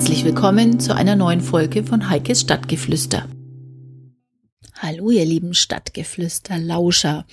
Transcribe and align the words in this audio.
Herzlich 0.00 0.24
willkommen 0.24 0.80
zu 0.80 0.94
einer 0.94 1.14
neuen 1.14 1.42
Folge 1.42 1.84
von 1.84 2.08
Heikes 2.08 2.40
Stadtgeflüster. 2.40 3.28
Hallo, 4.78 5.10
ihr 5.10 5.26
lieben 5.26 5.52
Stadtgeflüster-Lauscher. 5.52 7.26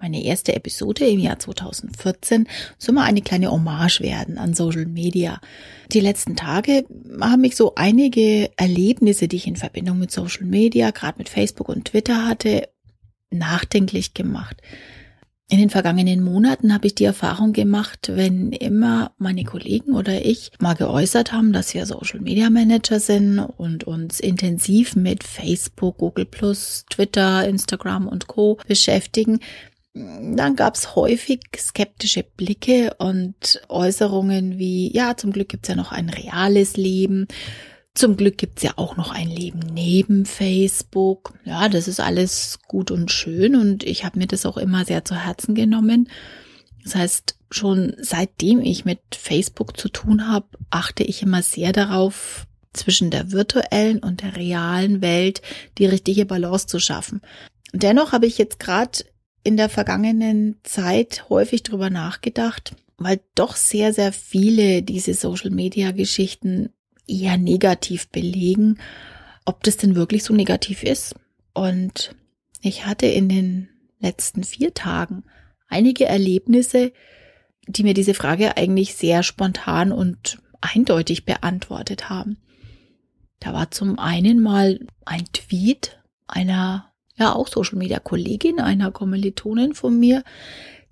Meine 0.00 0.24
erste 0.24 0.56
Episode 0.56 1.06
im 1.06 1.18
Jahr 1.18 1.38
2014 1.38 2.48
soll 2.78 2.94
mal 2.94 3.04
eine 3.04 3.20
kleine 3.20 3.50
Hommage 3.50 4.00
werden 4.00 4.38
an 4.38 4.54
Social 4.54 4.86
Media. 4.86 5.42
Die 5.92 6.00
letzten 6.00 6.36
Tage 6.36 6.86
haben 7.20 7.42
mich 7.42 7.54
so 7.54 7.74
einige 7.74 8.50
Erlebnisse, 8.56 9.28
die 9.28 9.36
ich 9.36 9.46
in 9.46 9.56
Verbindung 9.56 9.98
mit 9.98 10.10
Social 10.10 10.46
Media, 10.46 10.92
gerade 10.92 11.18
mit 11.18 11.28
Facebook 11.28 11.68
und 11.68 11.84
Twitter 11.84 12.26
hatte, 12.26 12.70
nachdenklich 13.30 14.14
gemacht. 14.14 14.62
In 15.48 15.58
den 15.58 15.70
vergangenen 15.70 16.24
Monaten 16.24 16.74
habe 16.74 16.88
ich 16.88 16.96
die 16.96 17.04
Erfahrung 17.04 17.52
gemacht, 17.52 18.10
wenn 18.12 18.50
immer 18.50 19.12
meine 19.16 19.44
Kollegen 19.44 19.94
oder 19.94 20.24
ich 20.24 20.50
mal 20.58 20.74
geäußert 20.74 21.32
haben, 21.32 21.52
dass 21.52 21.72
wir 21.72 21.86
Social 21.86 22.18
Media 22.20 22.50
Manager 22.50 22.98
sind 22.98 23.38
und 23.38 23.84
uns 23.84 24.18
intensiv 24.18 24.96
mit 24.96 25.22
Facebook, 25.22 25.98
Google 25.98 26.26
Twitter, 26.26 27.46
Instagram 27.46 28.08
und 28.08 28.26
Co 28.26 28.58
beschäftigen, 28.66 29.38
dann 29.94 30.56
gab 30.56 30.74
es 30.74 30.96
häufig 30.96 31.40
skeptische 31.56 32.24
Blicke 32.24 32.94
und 32.98 33.62
Äußerungen 33.68 34.58
wie, 34.58 34.92
ja, 34.94 35.16
zum 35.16 35.32
Glück 35.32 35.48
gibt's 35.48 35.68
ja 35.68 35.76
noch 35.76 35.92
ein 35.92 36.10
reales 36.10 36.76
Leben. 36.76 37.28
Zum 37.96 38.18
Glück 38.18 38.36
gibt's 38.36 38.62
ja 38.62 38.74
auch 38.76 38.96
noch 38.98 39.10
ein 39.10 39.30
Leben 39.30 39.60
neben 39.72 40.26
Facebook. 40.26 41.32
Ja, 41.44 41.70
das 41.70 41.88
ist 41.88 41.98
alles 41.98 42.58
gut 42.68 42.90
und 42.90 43.10
schön 43.10 43.56
und 43.56 43.84
ich 43.84 44.04
habe 44.04 44.18
mir 44.18 44.26
das 44.26 44.44
auch 44.44 44.58
immer 44.58 44.84
sehr 44.84 45.04
zu 45.06 45.14
Herzen 45.14 45.54
genommen. 45.54 46.10
Das 46.84 46.94
heißt, 46.94 47.38
schon 47.50 47.96
seitdem 47.98 48.60
ich 48.60 48.84
mit 48.84 49.00
Facebook 49.12 49.78
zu 49.78 49.88
tun 49.88 50.28
habe, 50.28 50.46
achte 50.68 51.04
ich 51.04 51.22
immer 51.22 51.42
sehr 51.42 51.72
darauf, 51.72 52.46
zwischen 52.74 53.10
der 53.10 53.32
virtuellen 53.32 54.00
und 54.00 54.22
der 54.22 54.36
realen 54.36 55.00
Welt 55.00 55.40
die 55.78 55.86
richtige 55.86 56.26
Balance 56.26 56.66
zu 56.66 56.78
schaffen. 56.78 57.22
Dennoch 57.72 58.12
habe 58.12 58.26
ich 58.26 58.36
jetzt 58.36 58.60
gerade 58.60 59.06
in 59.42 59.56
der 59.56 59.70
vergangenen 59.70 60.58
Zeit 60.64 61.30
häufig 61.30 61.62
drüber 61.62 61.88
nachgedacht, 61.88 62.76
weil 62.98 63.20
doch 63.34 63.56
sehr, 63.56 63.94
sehr 63.94 64.12
viele 64.12 64.82
diese 64.82 65.14
Social-Media-Geschichten 65.14 66.70
eher 67.06 67.38
negativ 67.38 68.08
belegen, 68.08 68.78
ob 69.44 69.62
das 69.62 69.76
denn 69.76 69.94
wirklich 69.94 70.24
so 70.24 70.34
negativ 70.34 70.82
ist. 70.82 71.14
Und 71.54 72.14
ich 72.60 72.86
hatte 72.86 73.06
in 73.06 73.28
den 73.28 73.68
letzten 73.98 74.44
vier 74.44 74.74
Tagen 74.74 75.24
einige 75.68 76.06
Erlebnisse, 76.06 76.92
die 77.66 77.82
mir 77.82 77.94
diese 77.94 78.14
Frage 78.14 78.56
eigentlich 78.56 78.94
sehr 78.94 79.22
spontan 79.22 79.92
und 79.92 80.38
eindeutig 80.60 81.24
beantwortet 81.24 82.08
haben. 82.08 82.38
Da 83.40 83.52
war 83.52 83.70
zum 83.70 83.98
einen 83.98 84.40
mal 84.40 84.80
ein 85.04 85.24
Tweet 85.32 86.00
einer, 86.26 86.92
ja 87.16 87.34
auch 87.34 87.48
Social 87.48 87.78
Media 87.78 87.98
Kollegin, 87.98 88.60
einer 88.60 88.90
Kommilitonin 88.90 89.74
von 89.74 89.98
mir, 89.98 90.24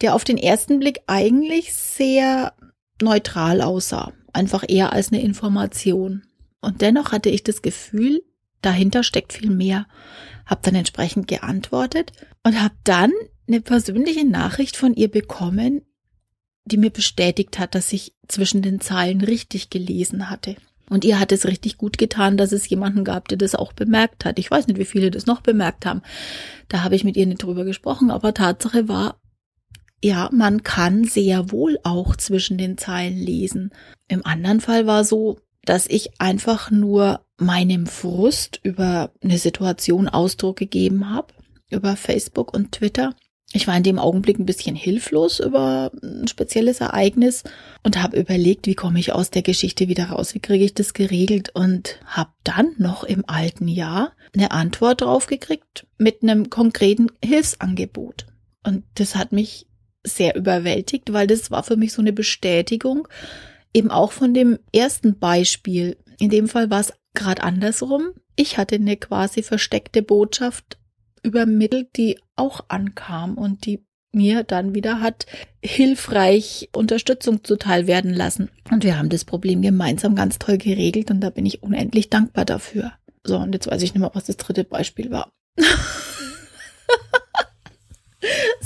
der 0.01 0.15
auf 0.15 0.25
den 0.25 0.39
ersten 0.39 0.79
Blick 0.79 1.01
eigentlich 1.07 1.75
sehr 1.75 2.55
neutral 3.01 3.61
aussah 3.61 4.13
einfach 4.35 4.65
eher 4.67 4.93
als 4.93 5.13
eine 5.13 5.23
Information. 5.23 6.23
Und 6.61 6.81
dennoch 6.81 7.13
hatte 7.13 7.31
ich 7.31 7.43
das 7.43 7.63
Gefühl, 7.63 8.23
dahinter 8.63 9.03
steckt 9.03 9.33
viel 9.33 9.51
mehr. 9.51 9.87
Hab 10.47 10.63
dann 10.63 10.75
entsprechend 10.75 11.29
geantwortet 11.29 12.13
und 12.43 12.61
habe 12.61 12.75
dann 12.85 13.13
eine 13.47 13.61
persönliche 13.61 14.27
Nachricht 14.27 14.77
von 14.77 14.95
ihr 14.95 15.11
bekommen, 15.11 15.83
die 16.65 16.77
mir 16.77 16.91
bestätigt 16.91 17.59
hat, 17.59 17.75
dass 17.75 17.93
ich 17.93 18.15
zwischen 18.29 18.63
den 18.63 18.81
Zeilen 18.81 19.21
richtig 19.21 19.71
gelesen 19.71 20.31
hatte. 20.31 20.57
Und 20.89 21.05
ihr 21.05 21.19
hat 21.19 21.33
es 21.33 21.47
richtig 21.47 21.79
gut 21.79 21.97
getan, 21.99 22.37
dass 22.37 22.53
es 22.53 22.69
jemanden 22.69 23.05
gab, 23.05 23.29
der 23.29 23.39
das 23.39 23.55
auch 23.55 23.73
bemerkt 23.73 24.25
hat. 24.25 24.39
Ich 24.39 24.51
weiß 24.51 24.67
nicht, 24.67 24.79
wie 24.79 24.85
viele 24.85 25.11
das 25.11 25.27
noch 25.27 25.41
bemerkt 25.41 25.87
haben. 25.87 26.03
Da 26.69 26.83
habe 26.83 26.95
ich 26.95 27.05
mit 27.05 27.17
ihr 27.17 27.27
nicht 27.27 27.43
drüber 27.43 27.65
gesprochen, 27.65 28.11
aber 28.11 28.35
Tatsache 28.35 28.87
war, 28.89 29.19
ja, 30.05 30.29
man 30.33 30.63
kann 30.63 31.05
sehr 31.05 31.51
wohl 31.51 31.79
auch 31.83 32.15
zwischen 32.15 32.59
den 32.59 32.77
Zeilen 32.77 33.17
lesen. 33.17 33.73
Im 34.07 34.27
anderen 34.27 34.61
Fall 34.61 34.87
war 34.87 35.03
so, 35.03 35.39
dass 35.65 35.87
ich 35.87 36.21
einfach 36.21 36.71
nur 36.71 37.25
meinem 37.39 37.87
Frust 37.87 38.61
über 38.63 39.13
eine 39.23 39.39
Situation 39.39 40.07
Ausdruck 40.07 40.57
gegeben 40.59 41.09
habe, 41.09 41.33
über 41.71 41.97
Facebook 41.97 42.53
und 42.53 42.73
Twitter. 42.73 43.15
Ich 43.55 43.67
war 43.67 43.79
in 43.79 43.83
dem 43.83 43.99
Augenblick 43.99 44.39
ein 44.39 44.45
bisschen 44.45 44.77
hilflos 44.77 45.41
über 45.41 45.91
ein 46.03 46.29
spezielles 46.29 46.83
Ereignis 46.83 47.43
und 47.83 48.03
habe 48.03 48.19
überlegt, 48.19 48.67
wie 48.67 48.75
komme 48.75 49.01
ich 49.01 49.15
aus 49.15 49.31
der 49.31 49.43
Geschichte 49.43 49.89
wieder 49.89 50.11
raus, 50.11 50.35
wie 50.35 50.41
kriege 50.41 50.67
ich 50.67 50.75
das 50.75 50.93
geregelt 50.93 51.49
und 51.55 51.99
habe 52.05 52.33
dann 52.43 52.75
noch 52.77 53.05
im 53.05 53.25
alten 53.27 53.69
Jahr 53.69 54.13
eine 54.35 54.51
Antwort 54.51 55.01
drauf 55.01 55.29
gekriegt 55.29 55.87
mit 55.97 56.23
einem 56.23 56.51
konkreten 56.51 57.07
Hilfsangebot. 57.25 58.27
Und 58.65 58.85
das 58.97 59.15
hat 59.15 59.33
mich 59.33 59.67
sehr 60.05 60.37
überwältigt, 60.37 61.13
weil 61.13 61.27
das 61.27 61.51
war 61.51 61.63
für 61.63 61.77
mich 61.77 61.93
so 61.93 62.03
eine 62.03 62.13
Bestätigung, 62.13 63.09
eben 63.73 63.91
auch 63.91 64.13
von 64.13 64.35
dem 64.35 64.59
ersten 64.73 65.19
Beispiel. 65.19 65.97
In 66.19 66.31
dem 66.31 66.49
Fall 66.49 66.71
war 66.71 66.81
es 66.81 66.93
gerade 67.15 67.43
andersrum. 67.43 68.11
Ich 68.37 68.59
hatte 68.59 68.77
eine 68.77 68.97
quasi 68.97 69.43
versteckte 69.43 70.03
Botschaft 70.03 70.79
übermittelt, 71.23 71.97
die 71.97 72.19
auch 72.37 72.65
ankam 72.69 73.37
und 73.37 73.67
die 73.67 73.85
mir 74.13 74.45
dann 74.45 74.75
wieder 74.75 75.01
hat 75.01 75.27
hilfreich 75.63 76.69
Unterstützung 76.73 77.43
zuteil 77.43 77.87
werden 77.87 78.15
lassen. 78.15 78.51
Und 78.71 78.85
wir 78.85 78.97
haben 78.97 79.09
das 79.09 79.25
Problem 79.25 79.61
gemeinsam 79.61 80.15
ganz 80.15 80.39
toll 80.39 80.59
geregelt 80.59 81.11
und 81.11 81.21
da 81.21 81.31
bin 81.31 81.47
ich 81.47 81.63
unendlich 81.63 82.11
dankbar 82.11 82.45
dafür. 82.45 82.93
So, 83.25 83.39
und 83.39 83.55
jetzt 83.55 83.67
weiß 83.67 83.83
ich 83.83 83.95
nicht 83.95 84.01
mehr, 84.01 84.11
was 84.15 84.27
das 84.27 84.37
dritte 84.37 84.65
Beispiel 84.65 85.11
war. 85.11 85.33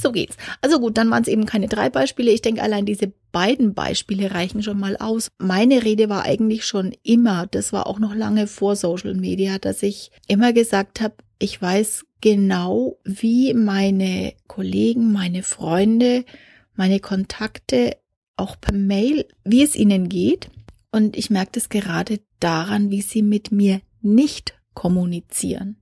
so 0.01 0.13
geht's. 0.13 0.37
Also 0.61 0.81
gut, 0.81 0.97
dann 0.97 1.11
waren 1.11 1.23
es 1.23 1.29
eben 1.29 1.47
keine 1.47 1.69
drei 1.69 1.91
Beispiele. 1.91 2.31
Ich 2.31 2.43
denke, 2.43 2.63
allein 2.63 2.87
diese 2.87 3.13
beiden 3.33 3.75
Beispiele 3.75 4.33
reichen 4.33 4.63
schon 4.63 4.79
mal 4.79 4.97
aus. 4.97 5.29
Meine 5.39 5.85
Rede 5.85 6.09
war 6.09 6.25
eigentlich 6.25 6.65
schon 6.65 6.95
immer, 7.03 7.47
das 7.47 7.73
war 7.73 7.87
auch 7.87 7.99
noch 7.99 8.15
lange 8.15 8.47
vor 8.47 8.77
Social 8.77 9.15
Media, 9.15 9.59
dass 9.59 9.83
ich 9.83 10.11
immer 10.27 10.53
gesagt 10.53 11.01
habe, 11.01 11.15
ich 11.39 11.61
weiß 11.61 12.05
genau, 12.21 12.99
wie 13.05 13.55
meine 13.55 14.35
Kollegen, 14.47 15.13
meine 15.13 15.43
Freunde, 15.43 16.25
meine 16.75 17.01
Kontakte 17.01 17.97
auch 18.37 18.57
per 18.61 18.75
Mail, 18.75 19.27
wie 19.45 19.63
es 19.63 19.77
ihnen 19.77 20.09
geht. 20.09 20.51
Und 20.91 21.17
ich 21.17 21.31
merke 21.31 21.53
das 21.55 21.69
gerade 21.69 22.21
daran, 22.41 22.91
wie 22.91 23.03
sie 23.03 23.23
mit 23.23 23.53
mir 23.53 23.81
nicht 24.01 24.55
kommunizieren. 24.75 25.77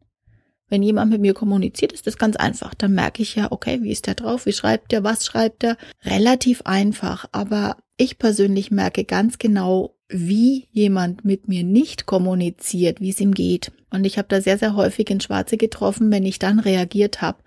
Wenn 0.69 0.83
jemand 0.83 1.13
mit 1.13 1.21
mir 1.21 1.35
kommuniziert, 1.35 1.93
ist 1.93 2.07
das 2.07 2.19
ganz 2.19 2.37
einfach. 2.37 2.75
Dann 2.75 2.93
merke 2.93 3.23
ich 3.23 3.37
ja, 3.37 3.53
okay, 3.53 3.83
wie 3.83 3.93
ist 3.93 4.07
der 4.07 4.15
drauf? 4.15 4.47
Wie 4.47 4.53
schreibt 4.53 4.93
er? 4.93 5.05
Was 5.05 5.25
schreibt 5.25 5.63
er? 5.63 5.77
Relativ 6.05 6.63
einfach. 6.63 7.27
Aber 7.33 7.77
ich 7.97 8.19
persönlich 8.19 8.71
merke 8.71 9.05
ganz 9.05 9.39
genau, 9.39 9.97
wie 10.09 10.69
jemand 10.73 11.25
mit 11.25 11.49
mir 11.49 11.65
nicht 11.65 12.07
kommuniziert, 12.07 13.01
wie 13.01 13.11
es 13.11 13.21
ihm 13.21 13.33
geht. 13.33 13.73
Und 13.91 14.05
ich 14.05 14.19
habe 14.19 14.29
da 14.29 14.41
sehr, 14.41 14.59
sehr 14.59 14.75
häufig 14.77 15.11
in 15.11 15.21
Schwarze 15.21 15.57
getroffen, 15.57 16.11
wenn 16.11 16.25
ich 16.25 16.39
dann 16.39 16.59
reagiert 16.61 17.23
habe 17.23 17.39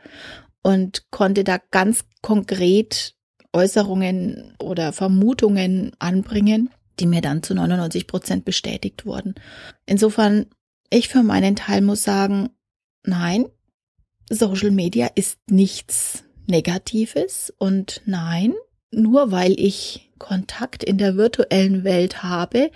und 0.64 1.10
konnte 1.12 1.44
da 1.44 1.58
ganz 1.72 2.06
konkret 2.22 3.16
Äußerungen 3.54 4.56
oder 4.62 4.94
Vermutungen 4.94 5.92
anbringen, 6.00 6.70
die 7.00 7.08
mir 7.08 7.22
dann 7.22 7.44
zu 7.44 7.56
99 7.56 8.08
Prozent 8.08 8.46
bestätigt 8.46 9.06
wurden. 9.06 9.36
Insofern, 9.86 10.48
ich 10.90 11.08
für 11.08 11.24
meinen 11.24 11.56
Teil 11.56 11.82
muss 11.82 12.04
sagen, 12.04 12.50
nein, 13.10 13.46
Social 14.30 14.72
Media 14.72 15.10
ist 15.16 15.38
nichts 15.50 16.24
Negatives 16.48 17.54
und 17.58 18.02
nein, 18.06 18.54
nur 18.92 19.32
weil 19.32 19.60
ich 19.60 20.12
Kontakt 20.18 20.84
in 20.84 20.98
der 20.98 21.16
virtuellen 21.16 21.84
Welt 21.84 22.24
habe, 22.24 22.72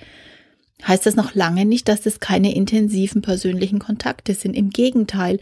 heißt 0.88 1.06
das 1.06 1.16
noch 1.16 1.36
lange 1.36 1.66
nicht, 1.66 1.88
dass 1.88 2.06
es 2.06 2.20
keine 2.20 2.56
intensiven 2.56 3.22
persönlichen 3.22 3.80
Kontakte 3.80 4.34
sind. 4.34 4.56
Im 4.56 4.70
Gegenteil. 4.70 5.40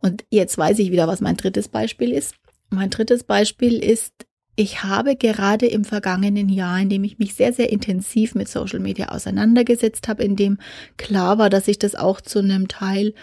Und 0.00 0.24
jetzt 0.30 0.56
weiß 0.56 0.78
ich 0.78 0.90
wieder, 0.90 1.08
was 1.08 1.20
mein 1.20 1.36
drittes 1.36 1.68
Beispiel 1.68 2.12
ist. 2.12 2.34
Mein 2.70 2.90
drittes 2.90 3.24
Beispiel 3.24 3.82
ist, 3.82 4.12
ich 4.56 4.82
habe 4.82 5.16
gerade 5.16 5.66
im 5.66 5.84
vergangenen 5.84 6.48
Jahr, 6.48 6.80
in 6.80 6.88
dem 6.88 7.04
ich 7.04 7.18
mich 7.18 7.34
sehr, 7.34 7.52
sehr 7.52 7.70
intensiv 7.70 8.34
mit 8.34 8.48
Social 8.48 8.80
Media 8.80 9.08
auseinandergesetzt 9.08 10.08
habe, 10.08 10.24
in 10.24 10.36
dem 10.36 10.58
klar 10.96 11.38
war, 11.38 11.50
dass 11.50 11.68
ich 11.68 11.78
das 11.78 11.94
auch 11.94 12.20
zu 12.20 12.40
einem 12.40 12.68
Teil 12.68 13.14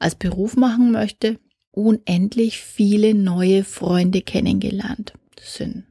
als 0.00 0.16
Beruf 0.16 0.56
machen 0.56 0.90
möchte, 0.90 1.38
unendlich 1.70 2.58
viele 2.58 3.14
neue 3.14 3.62
Freunde 3.62 4.22
kennengelernt. 4.22 5.12
Das 5.36 5.54
sind 5.54 5.84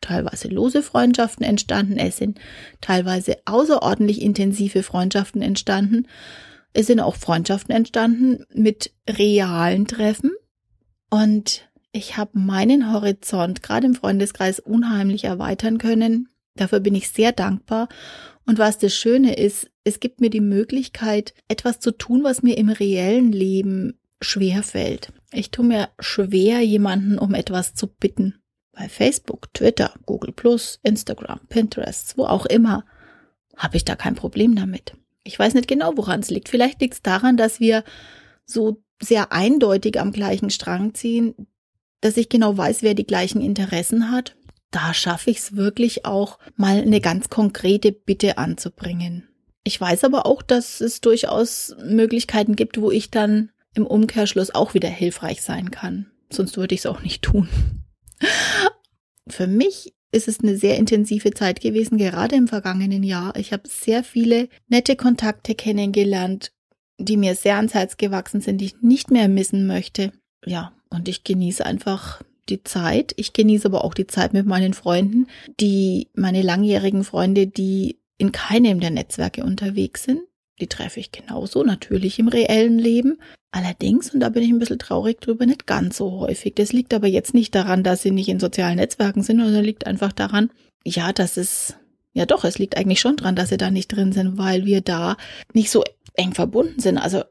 teilweise 0.00 0.48
lose 0.48 0.82
Freundschaften 0.82 1.44
entstanden, 1.44 1.98
es 1.98 2.16
sind 2.16 2.38
teilweise 2.80 3.36
außerordentlich 3.44 4.22
intensive 4.22 4.82
Freundschaften 4.82 5.42
entstanden. 5.42 6.06
Es 6.72 6.86
sind 6.86 7.00
auch 7.00 7.16
Freundschaften 7.16 7.74
entstanden 7.74 8.44
mit 8.54 8.92
realen 9.08 9.86
Treffen. 9.86 10.30
Und 11.10 11.68
ich 11.92 12.16
habe 12.16 12.38
meinen 12.38 12.92
Horizont 12.92 13.62
gerade 13.62 13.86
im 13.86 13.94
Freundeskreis 13.94 14.60
unheimlich 14.60 15.24
erweitern 15.24 15.78
können. 15.78 16.28
Dafür 16.54 16.80
bin 16.80 16.94
ich 16.94 17.10
sehr 17.10 17.32
dankbar. 17.32 17.88
Und 18.46 18.58
was 18.58 18.78
das 18.78 18.94
Schöne 18.94 19.34
ist, 19.34 19.70
es 19.88 20.00
gibt 20.00 20.20
mir 20.20 20.30
die 20.30 20.40
Möglichkeit, 20.40 21.34
etwas 21.48 21.80
zu 21.80 21.90
tun, 21.90 22.22
was 22.22 22.42
mir 22.42 22.56
im 22.56 22.68
reellen 22.68 23.32
Leben 23.32 23.98
schwer 24.20 24.62
fällt. 24.62 25.12
Ich 25.32 25.50
tue 25.50 25.64
mir 25.64 25.88
schwer, 25.98 26.60
jemanden 26.60 27.18
um 27.18 27.34
etwas 27.34 27.74
zu 27.74 27.86
bitten. 27.86 28.40
Bei 28.72 28.88
Facebook, 28.88 29.52
Twitter, 29.54 29.92
Google 30.06 30.34
Instagram, 30.82 31.40
Pinterest, 31.48 32.16
wo 32.16 32.24
auch 32.24 32.46
immer, 32.46 32.84
habe 33.56 33.76
ich 33.76 33.84
da 33.84 33.96
kein 33.96 34.14
Problem 34.14 34.54
damit. 34.54 34.94
Ich 35.24 35.38
weiß 35.38 35.54
nicht 35.54 35.68
genau, 35.68 35.96
woran 35.96 36.20
es 36.20 36.30
liegt. 36.30 36.48
Vielleicht 36.48 36.80
liegt 36.80 36.94
es 36.94 37.02
daran, 37.02 37.36
dass 37.36 37.60
wir 37.60 37.84
so 38.44 38.82
sehr 39.00 39.32
eindeutig 39.32 40.00
am 40.00 40.12
gleichen 40.12 40.50
Strang 40.50 40.94
ziehen, 40.94 41.34
dass 42.00 42.16
ich 42.16 42.28
genau 42.28 42.56
weiß, 42.56 42.82
wer 42.82 42.94
die 42.94 43.06
gleichen 43.06 43.40
Interessen 43.40 44.10
hat. 44.10 44.36
Da 44.70 44.94
schaffe 44.94 45.30
ich 45.30 45.38
es 45.38 45.56
wirklich 45.56 46.04
auch, 46.04 46.38
mal 46.56 46.80
eine 46.80 47.00
ganz 47.00 47.28
konkrete 47.28 47.92
Bitte 47.92 48.38
anzubringen. 48.38 49.27
Ich 49.68 49.78
weiß 49.78 50.04
aber 50.04 50.24
auch, 50.24 50.40
dass 50.40 50.80
es 50.80 51.02
durchaus 51.02 51.76
Möglichkeiten 51.84 52.56
gibt, 52.56 52.80
wo 52.80 52.90
ich 52.90 53.10
dann 53.10 53.50
im 53.74 53.86
Umkehrschluss 53.86 54.54
auch 54.54 54.72
wieder 54.72 54.88
hilfreich 54.88 55.42
sein 55.42 55.70
kann. 55.70 56.06
Sonst 56.30 56.56
würde 56.56 56.74
ich 56.74 56.80
es 56.80 56.86
auch 56.86 57.02
nicht 57.02 57.20
tun. 57.20 57.50
Für 59.28 59.46
mich 59.46 59.92
ist 60.10 60.26
es 60.26 60.40
eine 60.40 60.56
sehr 60.56 60.78
intensive 60.78 61.32
Zeit 61.32 61.60
gewesen, 61.60 61.98
gerade 61.98 62.34
im 62.34 62.48
vergangenen 62.48 63.02
Jahr. 63.02 63.36
Ich 63.36 63.52
habe 63.52 63.68
sehr 63.68 64.02
viele 64.04 64.48
nette 64.68 64.96
Kontakte 64.96 65.54
kennengelernt, 65.54 66.52
die 66.96 67.18
mir 67.18 67.34
sehr 67.34 67.56
ans 67.56 67.74
Herz 67.74 67.98
gewachsen 67.98 68.40
sind, 68.40 68.62
die 68.62 68.64
ich 68.64 68.80
nicht 68.80 69.10
mehr 69.10 69.28
missen 69.28 69.66
möchte. 69.66 70.12
Ja, 70.46 70.72
und 70.88 71.08
ich 71.08 71.24
genieße 71.24 71.66
einfach 71.66 72.22
die 72.48 72.64
Zeit. 72.64 73.12
Ich 73.16 73.34
genieße 73.34 73.68
aber 73.68 73.84
auch 73.84 73.92
die 73.92 74.06
Zeit 74.06 74.32
mit 74.32 74.46
meinen 74.46 74.72
Freunden, 74.72 75.26
die 75.60 76.08
meine 76.14 76.40
langjährigen 76.40 77.04
Freunde, 77.04 77.46
die 77.46 77.97
in 78.18 78.32
keinem 78.32 78.80
der 78.80 78.90
Netzwerke 78.90 79.44
unterwegs 79.44 80.04
sind. 80.04 80.20
Die 80.60 80.66
treffe 80.66 81.00
ich 81.00 81.12
genauso, 81.12 81.62
natürlich 81.62 82.18
im 82.18 82.28
reellen 82.28 82.78
Leben. 82.78 83.18
Allerdings, 83.50 84.12
und 84.12 84.20
da 84.20 84.28
bin 84.28 84.42
ich 84.42 84.50
ein 84.50 84.58
bisschen 84.58 84.78
traurig 84.78 85.20
drüber, 85.20 85.46
nicht 85.46 85.66
ganz 85.66 85.96
so 85.96 86.20
häufig. 86.20 86.54
Das 86.56 86.72
liegt 86.72 86.92
aber 86.92 87.06
jetzt 87.06 87.32
nicht 87.32 87.54
daran, 87.54 87.82
dass 87.82 88.02
sie 88.02 88.10
nicht 88.10 88.28
in 88.28 88.40
sozialen 88.40 88.76
Netzwerken 88.76 89.22
sind, 89.22 89.40
sondern 89.40 89.64
liegt 89.64 89.86
einfach 89.86 90.12
daran, 90.12 90.50
ja, 90.84 91.12
dass 91.12 91.36
es, 91.36 91.76
ja 92.12 92.26
doch, 92.26 92.44
es 92.44 92.58
liegt 92.58 92.76
eigentlich 92.76 93.00
schon 93.00 93.16
daran, 93.16 93.36
dass 93.36 93.48
sie 93.48 93.56
da 93.56 93.70
nicht 93.70 93.88
drin 93.88 94.12
sind, 94.12 94.36
weil 94.36 94.66
wir 94.66 94.80
da 94.80 95.16
nicht 95.54 95.70
so 95.70 95.84
eng 96.14 96.34
verbunden 96.34 96.80
sind. 96.80 96.98
Also 96.98 97.22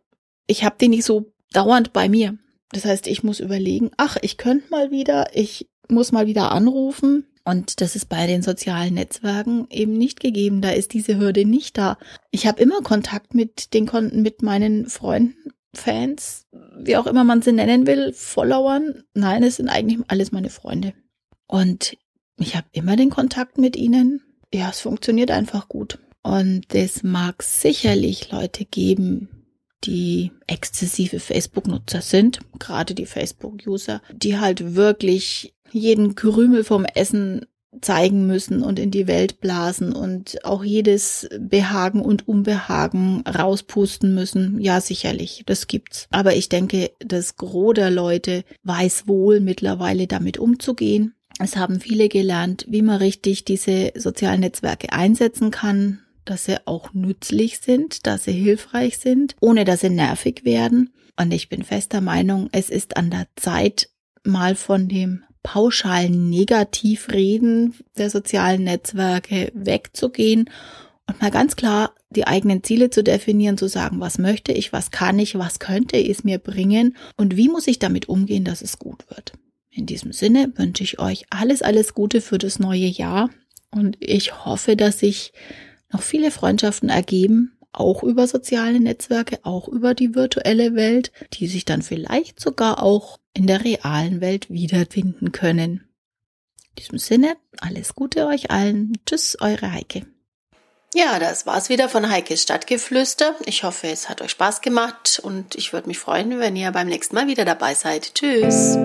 ich 0.48 0.64
habe 0.64 0.78
die 0.80 0.88
nicht 0.88 1.04
so 1.04 1.32
dauernd 1.52 1.94
bei 1.94 2.10
mir. 2.10 2.38
Das 2.72 2.86
heißt, 2.86 3.08
ich 3.08 3.24
muss 3.24 3.40
überlegen, 3.40 3.92
ach, 3.98 4.18
ich 4.22 4.38
könnte 4.38 4.70
mal 4.70 4.92
wieder, 4.92 5.28
ich 5.34 5.68
muss 5.90 6.12
mal 6.12 6.28
wieder 6.28 6.52
anrufen. 6.52 7.26
Und 7.48 7.80
das 7.80 7.96
ist 7.96 8.10
bei 8.10 8.28
den 8.28 8.42
sozialen 8.42 8.96
Netzwerken 8.96 9.68
eben 9.70 9.94
nicht 9.94 10.20
gegeben. 10.20 10.60
Da 10.60 10.72
ist 10.72 10.92
diese 10.92 11.18
Hürde 11.18 11.46
nicht 11.46 11.78
da. 11.78 11.98
Ich 12.30 12.46
habe 12.46 12.62
immer 12.62 12.82
Kontakt 12.82 13.34
mit 13.34 13.74
den 13.74 13.86
Konten, 13.86 14.22
mit 14.22 14.42
meinen 14.42 14.88
Freunden, 14.88 15.54
Fans, 15.74 16.46
wie 16.78 16.98
auch 16.98 17.08
immer 17.08 17.24
man 17.24 17.42
sie 17.42 17.54
nennen 17.54 17.88
will, 17.88 18.12
Followern. 18.12 19.04
Nein, 19.14 19.44
es 19.44 19.56
sind 19.56 19.70
eigentlich 19.70 19.98
alles 20.10 20.34
meine 20.34 20.50
Freunde. 20.50 20.94
Und 21.48 21.96
ich 22.38 22.58
habe 22.58 22.68
immer 22.74 22.98
den 22.98 23.12
Kontakt 23.12 23.58
mit 23.58 23.78
ihnen. 23.78 24.22
Ja, 24.54 24.70
es 24.70 24.82
funktioniert 24.82 25.32
einfach 25.32 25.70
gut. 25.70 26.00
Und 26.24 26.76
es 26.76 27.02
mag 27.02 27.44
sicherlich 27.44 28.30
Leute 28.30 28.66
geben, 28.66 29.30
die 29.86 30.32
exzessive 30.48 31.22
Facebook-Nutzer 31.22 32.02
sind, 32.02 32.40
gerade 32.60 32.94
die 32.94 33.06
Facebook-User, 33.06 34.02
die 34.12 34.38
halt 34.38 34.76
wirklich 34.76 35.54
jeden 35.72 36.16
Krümel 36.16 36.64
vom 36.64 36.86
Essen 36.86 37.46
zeigen 37.82 38.28
müssen 38.28 38.64
und 38.64 38.80
in 38.80 38.92
die 38.92 39.08
Welt 39.08 39.40
blasen 39.40 39.94
und 39.94 40.44
auch 40.46 40.64
jedes 40.64 41.28
Behagen 41.40 42.02
und 42.02 42.28
Unbehagen 42.28 43.22
rauspusten 43.28 44.16
müssen. 44.16 44.60
Ja, 44.60 44.82
sicherlich, 44.82 45.44
das 45.46 45.68
gibt's. 45.68 46.08
Aber 46.10 46.36
ich 46.36 46.50
denke, 46.50 46.92
das 47.00 47.36
Gros 47.36 47.76
der 47.76 47.92
Leute 47.92 48.44
weiß 48.64 49.08
wohl 49.08 49.40
mittlerweile 49.40 50.08
damit 50.08 50.38
umzugehen. 50.38 51.14
Es 51.40 51.56
haben 51.56 51.80
viele 51.80 52.10
gelernt, 52.10 52.66
wie 52.68 52.82
man 52.82 52.98
richtig 52.98 53.46
diese 53.46 53.92
sozialen 53.96 54.40
Netzwerke 54.40 54.92
einsetzen 54.92 55.52
kann, 55.52 56.00
dass 56.26 56.46
sie 56.46 56.66
auch 56.66 56.94
nützlich 56.94 57.60
sind, 57.60 58.08
dass 58.08 58.24
sie 58.24 58.32
hilfreich 58.32 58.98
sind, 58.98 59.36
ohne 59.40 59.66
dass 59.66 59.82
sie 59.82 59.90
nervig 59.90 60.46
werden. 60.46 60.90
Und 61.20 61.32
ich 61.34 61.50
bin 61.50 61.64
fester 61.64 62.02
Meinung, 62.02 62.50
es 62.52 62.70
ist 62.70 62.98
an 62.98 63.12
der 63.12 63.28
Zeit, 63.36 63.90
mal 64.24 64.56
von 64.56 64.88
dem 64.88 65.24
pauschalen 65.48 66.30
Negativreden 66.30 67.74
der 67.98 68.10
sozialen 68.10 68.66
Netzwerke 68.66 69.50
wegzugehen 69.54 70.50
und 71.08 71.22
mal 71.22 71.32
ganz 71.32 71.56
klar 71.56 71.96
die 72.10 72.28
eigenen 72.28 72.66
Ziele 72.66 72.90
zu 72.90 73.02
definieren, 73.02 73.58
zu 73.58 73.70
sagen, 73.70 74.02
was 74.02 74.18
möchte 74.18 74.52
ich, 74.52 74.74
was 74.74 74.92
kann 74.92 75.18
ich, 75.20 75.40
was 75.40 75.60
könnte 75.60 75.96
es 75.96 76.26
mir 76.26 76.38
bringen 76.38 76.98
und 77.16 77.38
wie 77.38 77.48
muss 77.48 77.66
ich 77.68 77.80
damit 77.80 78.10
umgehen, 78.10 78.44
dass 78.44 78.62
es 78.62 78.78
gut 78.78 79.10
wird. 79.10 79.32
In 79.70 79.86
diesem 79.86 80.12
Sinne 80.12 80.52
wünsche 80.58 80.84
ich 80.84 81.00
euch 81.00 81.24
alles, 81.30 81.62
alles 81.62 81.94
Gute 81.94 82.20
für 82.20 82.38
das 82.38 82.60
neue 82.60 82.88
Jahr 82.88 83.30
und 83.72 83.96
ich 84.02 84.44
hoffe, 84.44 84.76
dass 84.76 85.02
ich 85.02 85.32
noch 85.94 86.02
viele 86.02 86.30
Freundschaften 86.30 86.90
ergeben, 86.90 87.57
auch 87.80 88.04
über 88.04 88.28
soziale 88.28 88.80
Netzwerke, 88.80 89.40
auch 89.44 89.68
über 89.68 89.94
die 89.94 90.16
virtuelle 90.16 90.76
Welt, 90.76 91.12
die 91.34 91.48
sich 91.48 91.66
dann 91.66 91.82
vielleicht 91.82 92.40
sogar 92.40 92.82
auch 92.82 93.20
in 93.34 93.48
der 93.48 93.64
realen 93.64 94.22
Welt 94.22 94.50
wiederfinden 94.50 95.32
können. 95.32 95.88
In 96.70 96.76
diesem 96.84 96.98
Sinne, 96.98 97.38
alles 97.60 97.96
Gute 97.96 98.28
euch 98.28 98.52
allen. 98.52 98.94
Tschüss, 99.06 99.38
eure 99.40 99.72
Heike. 99.72 100.06
Ja, 100.94 101.20
das 101.20 101.46
war's 101.46 101.70
wieder 101.70 101.90
von 101.90 102.10
Heikes 102.10 102.44
Stadtgeflüster. 102.44 103.36
Ich 103.46 103.64
hoffe, 103.64 103.88
es 103.88 104.10
hat 104.10 104.22
euch 104.22 104.32
Spaß 104.32 104.62
gemacht 104.62 105.20
und 105.22 105.56
ich 105.56 105.74
würde 105.74 105.88
mich 105.88 106.00
freuen, 106.00 106.40
wenn 106.40 106.56
ihr 106.56 106.72
beim 106.72 106.88
nächsten 106.88 107.16
Mal 107.16 107.28
wieder 107.28 107.46
dabei 107.46 107.74
seid. 107.74 108.16
Tschüss. 108.16 108.78